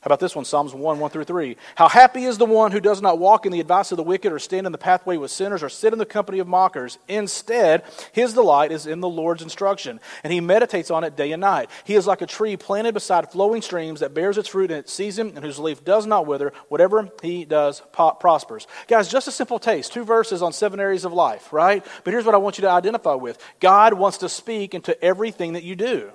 [0.00, 0.44] How about this one?
[0.44, 1.56] Psalms 1, 1 through 3.
[1.74, 4.32] How happy is the one who does not walk in the advice of the wicked,
[4.32, 6.98] or stand in the pathway with sinners, or sit in the company of mockers.
[7.08, 7.82] Instead,
[8.12, 11.70] his delight is in the Lord's instruction, and he meditates on it day and night.
[11.84, 14.92] He is like a tree planted beside flowing streams that bears its fruit in its
[14.92, 16.52] season, and whose leaf does not wither.
[16.68, 18.66] Whatever he does prospers.
[18.86, 19.92] Guys, just a simple taste.
[19.92, 21.84] Two verses on seven areas of life, right?
[22.04, 25.54] But here's what I want you to identify with God wants to speak into everything
[25.54, 26.12] that you do.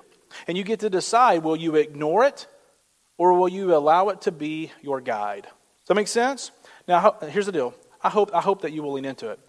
[0.47, 2.47] And you get to decide will you ignore it
[3.21, 5.43] or will you allow it to be your guide?
[5.43, 6.49] Does that make sense?
[6.87, 7.75] Now, here's the deal.
[8.01, 9.39] I hope, I hope that you will lean into it.